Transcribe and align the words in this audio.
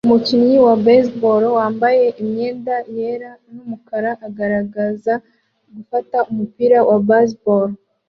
Umukinnyi 0.07 0.57
wa 0.67 0.75
Baseball 0.85 1.43
wambaye 1.57 2.03
imyenda 2.21 2.75
yera 2.95 3.31
numukara 3.53 4.09
aragerageza 4.15 5.13
gufata 5.75 6.17
umupira 6.31 6.77
wa 6.89 6.97
baseball 7.09 7.67